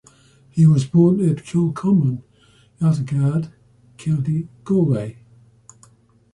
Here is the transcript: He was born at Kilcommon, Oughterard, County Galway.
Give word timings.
He 0.49 0.65
was 0.65 0.87
born 0.87 1.19
at 1.29 1.43
Kilcommon, 1.45 2.23
Oughterard, 2.81 3.51
County 3.99 4.47
Galway. 4.63 5.17